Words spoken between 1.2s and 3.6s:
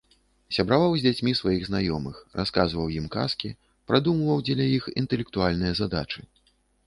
сваіх знаёмых, расказваў ім казкі,